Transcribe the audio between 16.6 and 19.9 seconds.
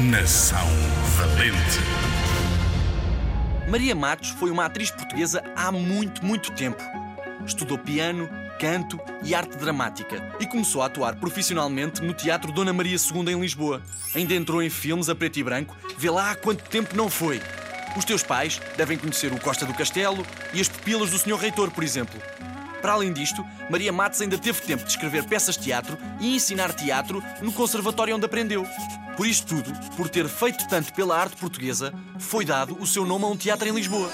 tempo não foi. Os teus pais devem conhecer o Costa do